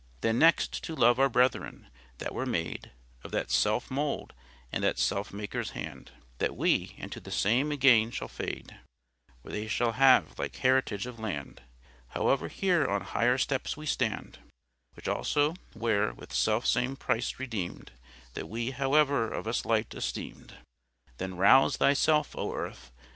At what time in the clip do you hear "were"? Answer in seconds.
2.33-2.47, 15.75-16.13